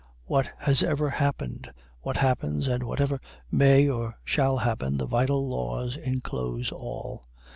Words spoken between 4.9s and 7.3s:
the vital laws inclose all.